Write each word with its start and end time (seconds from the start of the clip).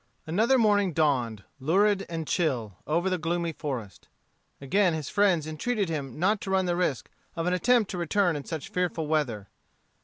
Another 0.25 0.57
morning 0.57 0.93
dawned, 0.93 1.43
lurid 1.59 2.07
and 2.09 2.27
chill, 2.27 2.75
over 2.87 3.07
the 3.07 3.19
gloomy 3.19 3.51
forest. 3.51 4.07
Again 4.59 4.95
his 4.95 5.09
friends 5.11 5.45
entreated 5.45 5.89
him 5.89 6.17
not 6.17 6.41
to 6.41 6.49
run 6.49 6.65
the 6.65 6.75
risk 6.75 7.07
of 7.35 7.45
an 7.45 7.53
attempt 7.53 7.91
to 7.91 7.99
return 7.99 8.35
in 8.35 8.43
such 8.43 8.69
fearful 8.69 9.05
weather. 9.05 9.47